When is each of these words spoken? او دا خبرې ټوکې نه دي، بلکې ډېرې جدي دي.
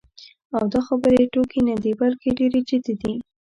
او 0.55 0.63
دا 0.73 0.79
خبرې 0.87 1.23
ټوکې 1.33 1.59
نه 1.67 1.75
دي، 1.81 1.91
بلکې 2.01 2.29
ډېرې 2.39 2.59
جدي 2.69 2.93
دي. 3.01 3.13